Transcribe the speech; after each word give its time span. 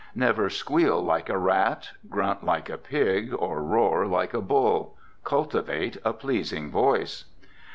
Never 0.15 0.49
squeal 0.49 0.99
like 1.05 1.29
a 1.29 1.37
rat, 1.37 1.91
grunt 2.09 2.43
like 2.43 2.71
a 2.71 2.77
pig, 2.79 3.35
or 3.37 3.61
roar 3.61 4.07
like 4.07 4.33
a 4.33 4.41
bull. 4.41 4.97
Cultivate 5.23 5.97
a 6.03 6.11
pleasing 6.11 6.71
voice. 6.71 7.25